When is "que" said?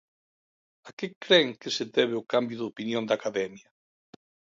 1.01-1.07, 1.61-1.69